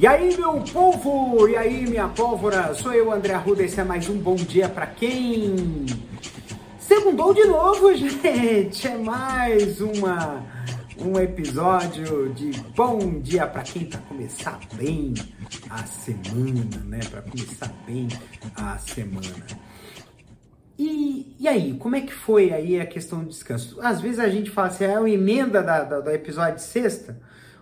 E 0.00 0.06
aí, 0.06 0.36
meu 0.36 0.62
povo! 0.72 1.48
E 1.48 1.56
aí, 1.56 1.84
minha 1.84 2.06
pólvora? 2.06 2.72
Sou 2.72 2.94
eu, 2.94 3.12
André 3.12 3.34
Arruda. 3.34 3.64
Esse 3.64 3.80
é 3.80 3.84
mais 3.84 4.08
um 4.08 4.16
bom 4.16 4.36
dia 4.36 4.68
para 4.68 4.86
quem? 4.86 5.86
Segundou 6.78 7.34
de 7.34 7.44
novo, 7.44 7.92
gente! 7.98 8.86
É 8.86 8.96
mais 8.96 9.80
uma, 9.80 10.40
um 11.00 11.18
episódio 11.18 12.32
de 12.32 12.52
bom 12.76 13.18
dia 13.18 13.44
para 13.48 13.62
quem 13.62 13.86
tá 13.86 13.98
começar 13.98 14.60
bem 14.74 15.14
a 15.68 15.84
semana, 15.84 16.78
né? 16.84 17.00
Para 17.10 17.22
começar 17.22 17.74
bem 17.84 18.06
a 18.54 18.78
semana. 18.78 19.46
E, 20.78 21.34
e 21.40 21.48
aí, 21.48 21.74
como 21.76 21.96
é 21.96 22.02
que 22.02 22.14
foi 22.14 22.52
aí 22.52 22.80
a 22.80 22.86
questão 22.86 23.24
do 23.24 23.30
descanso? 23.30 23.80
Às 23.82 24.00
vezes 24.00 24.20
a 24.20 24.28
gente 24.28 24.48
fala 24.48 24.68
assim, 24.68 24.84
é 24.84 24.96
uma 24.96 25.10
emenda 25.10 25.60
da, 25.60 25.82
da, 25.82 25.98
do 25.98 26.10
episódio 26.12 26.54
de 26.54 26.62
sexta, 26.62 27.20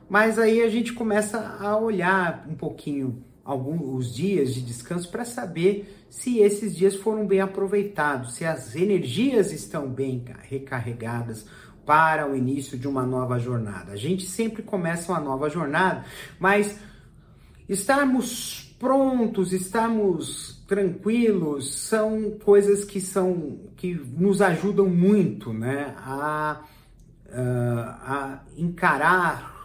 mas 0.09 0.38
aí 0.38 0.62
a 0.62 0.68
gente 0.68 0.93
começa 0.93 1.57
a 1.61 1.77
olhar 1.77 2.46
um 2.48 2.54
pouquinho 2.54 3.25
alguns 3.45 4.12
dias 4.14 4.53
de 4.54 4.61
descanso 4.61 5.08
para 5.08 5.25
saber 5.25 6.04
se 6.11 6.39
esses 6.39 6.75
dias 6.75 6.96
foram 6.96 7.26
bem 7.26 7.40
aproveitados, 7.40 8.35
se 8.35 8.44
as 8.44 8.75
energias 8.75 9.53
estão 9.53 9.89
bem 9.89 10.25
recarregadas 10.49 11.46
para 11.85 12.29
o 12.29 12.35
início 12.35 12.77
de 12.77 12.89
uma 12.89 13.07
nova 13.07 13.39
jornada. 13.39 13.93
A 13.93 13.96
gente 13.96 14.27
sempre 14.27 14.63
começa 14.63 15.13
uma 15.13 15.21
nova 15.21 15.49
jornada, 15.49 16.04
mas 16.38 16.79
estarmos 17.68 18.75
prontos, 18.79 19.52
estarmos 19.52 20.63
tranquilos 20.66 21.72
são 21.75 22.32
coisas 22.44 22.85
que 22.85 23.00
são 23.00 23.61
que 23.77 23.94
nos 23.94 24.43
ajudam 24.43 24.88
muito, 24.88 25.52
né, 25.52 25.94
a, 25.99 26.61
a 27.32 28.41
encarar 28.57 29.55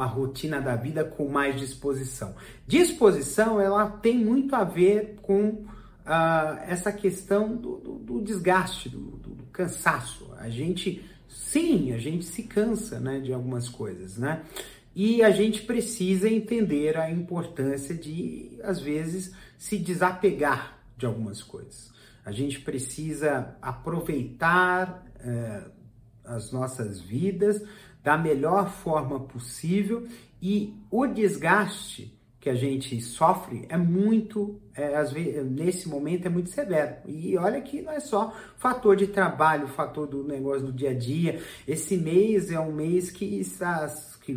a 0.00 0.06
rotina 0.06 0.60
da 0.60 0.76
vida 0.76 1.04
com 1.04 1.28
mais 1.28 1.58
disposição. 1.58 2.34
Disposição, 2.66 3.60
ela 3.60 3.88
tem 3.88 4.16
muito 4.16 4.54
a 4.54 4.64
ver 4.64 5.16
com 5.22 5.48
uh, 6.04 6.58
essa 6.66 6.92
questão 6.92 7.56
do, 7.56 7.76
do, 7.78 7.92
do 7.98 8.20
desgaste, 8.22 8.88
do, 8.88 8.98
do, 8.98 9.44
cansaço. 9.52 10.32
A 10.38 10.50
gente, 10.50 11.04
sim, 11.28 11.92
a 11.92 11.98
gente 11.98 12.24
se 12.24 12.42
cansa, 12.42 12.98
né, 12.98 13.20
de 13.20 13.32
algumas 13.32 13.68
coisas, 13.68 14.18
né? 14.18 14.42
E 14.96 15.22
a 15.22 15.30
gente 15.30 15.62
precisa 15.62 16.28
entender 16.28 16.96
a 16.96 17.10
importância 17.10 17.94
de, 17.94 18.58
às 18.62 18.80
vezes, 18.80 19.32
se 19.56 19.78
desapegar 19.78 20.78
de 20.96 21.06
algumas 21.06 21.42
coisas. 21.42 21.92
A 22.24 22.32
gente 22.32 22.60
precisa 22.60 23.56
aproveitar 23.60 25.04
uh, 25.20 25.70
as 26.24 26.50
nossas 26.52 27.00
vidas 27.00 27.62
da 28.04 28.18
melhor 28.18 28.70
forma 28.70 29.18
possível 29.18 30.06
e 30.40 30.74
o 30.90 31.06
desgaste 31.06 32.14
que 32.38 32.50
a 32.50 32.54
gente 32.54 33.00
sofre 33.00 33.64
é 33.70 33.78
muito, 33.78 34.60
é, 34.74 34.94
às 34.94 35.10
vezes, 35.10 35.50
nesse 35.50 35.88
momento 35.88 36.26
é 36.26 36.28
muito 36.28 36.50
severo. 36.50 36.96
E 37.06 37.38
olha 37.38 37.62
que 37.62 37.80
não 37.80 37.90
é 37.90 38.00
só 38.00 38.36
fator 38.58 38.94
de 38.94 39.06
trabalho, 39.06 39.66
fator 39.68 40.06
do 40.06 40.22
negócio 40.22 40.66
do 40.66 40.72
dia 40.72 40.90
a 40.90 40.94
dia. 40.94 41.40
Esse 41.66 41.96
mês 41.96 42.50
é 42.50 42.60
um 42.60 42.70
mês 42.70 43.10
que, 43.10 43.24
está, 43.40 43.86
que 44.20 44.36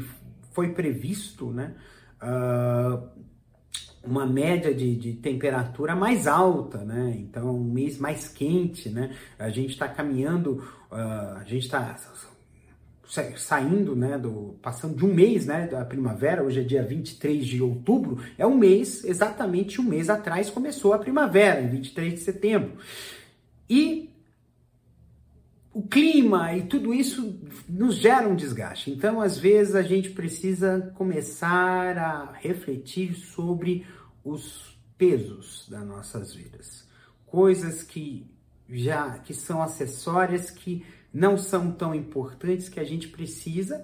foi 0.54 0.70
previsto, 0.70 1.52
né? 1.52 1.76
Uh, 2.24 3.10
uma 4.02 4.26
média 4.26 4.74
de, 4.74 4.96
de, 4.96 5.14
temperatura 5.16 5.94
mais 5.94 6.28
alta, 6.28 6.78
né? 6.86 7.14
Então, 7.18 7.54
um 7.54 7.66
mês 7.66 7.98
mais 8.00 8.30
quente, 8.30 8.90
né? 8.90 9.14
A 9.38 9.50
gente 9.50 9.72
está 9.72 9.90
caminhando, 9.90 10.64
uh, 10.90 11.36
a 11.36 11.44
gente 11.46 11.66
está 11.66 11.98
saindo, 13.08 13.96
né, 13.96 14.18
do, 14.18 14.56
passando 14.62 14.96
de 14.96 15.06
um 15.06 15.14
mês, 15.14 15.46
né, 15.46 15.68
da 15.68 15.86
primavera, 15.86 16.44
hoje 16.44 16.60
é 16.60 16.64
dia 16.64 16.84
23 16.84 17.46
de 17.46 17.62
outubro, 17.62 18.20
é 18.38 18.46
um 18.46 18.58
mês, 18.58 19.04
exatamente 19.06 19.80
um 19.80 19.84
mês 19.84 20.10
atrás 20.10 20.50
começou 20.50 20.94
a 20.94 21.00
primavera, 21.00 21.62
em 21.62 21.70
23 21.70 22.14
de 22.14 22.20
setembro. 22.20 22.78
E 23.70 24.10
o 25.74 25.84
clima 25.84 26.56
e 26.56 26.64
tudo 26.64 26.94
isso 26.94 27.40
nos 27.70 27.96
gera 27.96 28.28
um 28.28 28.36
desgaste. 28.36 28.90
Então, 28.90 29.22
às 29.22 29.38
vezes, 29.38 29.76
a 29.76 29.84
gente 29.84 30.10
precisa 30.10 30.92
começar 30.96 31.98
a 31.98 32.32
refletir 32.34 33.14
sobre 33.14 33.86
os 34.24 34.76
pesos 34.98 35.68
das 35.70 35.86
nossas 35.86 36.34
vidas. 36.34 36.88
Coisas 37.28 37.84
que 37.84 38.26
já 38.70 39.20
que 39.20 39.34
são 39.34 39.62
acessórias 39.62 40.50
que 40.50 40.84
não 41.18 41.36
são 41.36 41.72
tão 41.72 41.96
importantes 41.96 42.70
que 42.70 42.80
a 42.80 42.84
gente 42.84 43.08
precisa 43.08 43.84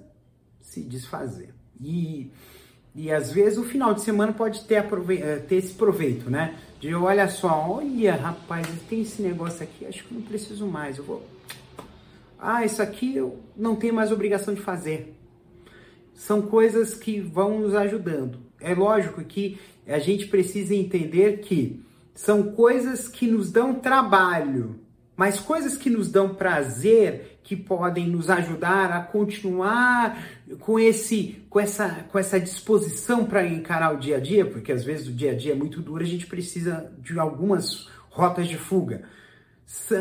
se 0.62 0.82
desfazer. 0.82 1.50
E, 1.82 2.30
e 2.94 3.12
às 3.12 3.32
vezes 3.32 3.58
o 3.58 3.64
final 3.64 3.92
de 3.92 4.02
semana 4.02 4.32
pode 4.32 4.64
ter, 4.66 4.86
eh, 4.86 5.38
ter 5.38 5.56
esse 5.56 5.74
proveito, 5.74 6.30
né? 6.30 6.56
De 6.80 6.94
olha 6.94 7.28
só, 7.28 7.72
olha 7.72 8.16
rapaz, 8.16 8.68
tem 8.88 9.02
esse 9.02 9.20
negócio 9.24 9.64
aqui, 9.64 9.84
acho 9.84 10.04
que 10.04 10.14
não 10.14 10.22
preciso 10.22 10.68
mais, 10.68 11.00
eu 11.00 11.04
vou. 11.04 11.26
Ah, 12.38 12.64
isso 12.64 12.84
aqui 12.84 13.16
eu 13.16 13.40
não 13.58 13.76
tenho 13.76 13.96
mais 13.96 14.12
obrigação 14.12 14.54
de 14.54 14.62
fazer. 14.62 15.16
São 16.14 16.44
coisas 16.44 16.94
que 16.94 17.20
vão 17.20 17.62
nos 17.62 17.74
ajudando. 17.74 18.42
É 18.62 18.76
lógico 18.76 19.24
que 19.24 19.60
a 19.88 19.98
gente 19.98 20.28
precisa 20.28 20.76
entender 20.76 21.40
que 21.40 21.84
são 22.14 22.52
coisas 22.52 23.08
que 23.08 23.26
nos 23.26 23.52
dão 23.52 23.74
trabalho, 23.74 24.83
mas 25.16 25.40
coisas 25.40 25.78
que 25.78 25.90
nos 25.90 26.10
dão 26.12 26.34
prazer, 26.34 27.40
que 27.44 27.56
podem 27.56 28.08
nos 28.08 28.30
ajudar 28.30 28.92
a 28.92 29.02
continuar 29.02 30.26
com 30.60 30.80
esse 30.80 31.44
com 31.50 31.60
essa 31.60 32.06
com 32.12 32.18
essa 32.18 32.40
disposição 32.40 33.26
para 33.26 33.46
encarar 33.46 33.94
o 33.94 34.00
dia 34.00 34.18
a 34.18 34.20
dia, 34.20 34.46
porque 34.46 34.72
às 34.72 34.84
vezes 34.84 35.08
o 35.08 35.12
dia 35.12 35.32
a 35.32 35.36
dia 35.36 35.52
é 35.52 35.56
muito 35.56 35.82
duro, 35.82 36.04
a 36.04 36.08
gente 36.08 36.26
precisa 36.26 36.92
de 37.00 37.20
algumas 37.20 37.90
rotas 38.10 38.48
de 38.48 38.58
fuga. 38.58 39.04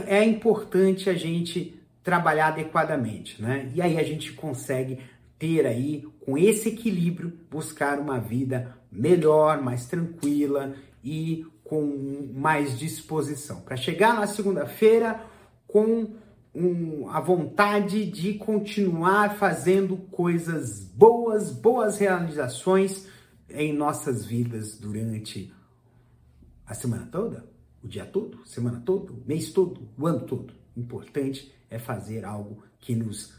É 0.07 0.25
importante 0.25 1.09
a 1.09 1.15
gente 1.15 1.81
trabalhar 2.03 2.49
adequadamente, 2.49 3.41
né? 3.41 3.71
E 3.75 3.81
aí 3.81 3.99
a 3.99 4.03
gente 4.03 4.33
consegue 4.33 4.99
ter 5.39 5.67
aí 5.67 6.05
com 6.21 6.37
esse 6.39 6.69
equilíbrio 6.69 7.33
buscar 7.51 7.99
uma 7.99 8.19
vida 8.19 8.77
melhor, 8.91 9.61
mais 9.61 9.87
tranquila 9.87 10.75
e 11.03 11.45
com 11.73 12.31
mais 12.35 12.79
disposição, 12.79 13.63
para 13.63 13.79
chegar 13.79 14.13
na 14.13 14.27
segunda-feira 14.27 15.25
com 15.67 16.17
um, 16.55 17.09
a 17.09 17.19
vontade 17.19 18.05
de 18.05 18.35
continuar 18.35 19.39
fazendo 19.39 19.97
coisas 20.11 20.85
boas, 20.85 21.51
boas 21.51 21.97
realizações 21.97 23.07
em 23.49 23.73
nossas 23.73 24.23
vidas 24.23 24.79
durante 24.79 25.51
a 26.67 26.75
semana 26.75 27.09
toda, 27.11 27.49
o 27.83 27.89
dia 27.89 28.05
todo, 28.05 28.47
semana 28.47 28.83
toda, 28.85 29.11
o 29.11 29.23
mês 29.27 29.51
todo, 29.51 29.89
o 29.97 30.07
ano 30.07 30.27
todo. 30.27 30.53
Importante 30.77 31.51
é 31.71 31.79
fazer 31.79 32.27
algo 32.27 32.63
que 32.81 32.95
nos 32.95 33.33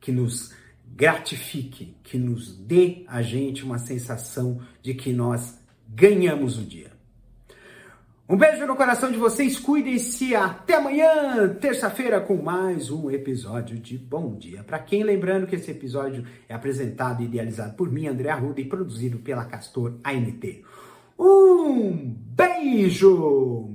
que 0.00 0.10
nos 0.10 0.52
gratifique, 0.84 1.96
que 2.02 2.18
nos 2.18 2.56
dê 2.56 3.04
a 3.06 3.22
gente 3.22 3.62
uma 3.62 3.78
sensação 3.78 4.60
de 4.82 4.92
que 4.92 5.12
nós 5.12 5.56
ganhamos 5.88 6.58
o 6.58 6.64
dia. 6.64 6.93
Um 8.26 8.38
beijo 8.38 8.66
no 8.66 8.74
coração 8.74 9.12
de 9.12 9.18
vocês, 9.18 9.58
cuidem-se. 9.58 10.34
Até 10.34 10.76
amanhã, 10.76 11.46
terça-feira, 11.60 12.22
com 12.22 12.36
mais 12.36 12.90
um 12.90 13.10
episódio 13.10 13.78
de 13.78 13.98
Bom 13.98 14.34
Dia. 14.34 14.64
Para 14.64 14.78
quem 14.78 15.02
lembrando 15.02 15.46
que 15.46 15.56
esse 15.56 15.70
episódio 15.70 16.24
é 16.48 16.54
apresentado 16.54 17.20
e 17.20 17.26
idealizado 17.26 17.74
por 17.74 17.92
mim, 17.92 18.06
André 18.06 18.30
Arruda, 18.30 18.62
e 18.62 18.64
produzido 18.64 19.18
pela 19.18 19.44
Castor 19.44 19.98
AMT. 20.02 20.64
Um 21.18 22.16
beijo! 22.34 23.68